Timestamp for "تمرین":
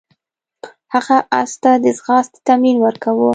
2.47-2.77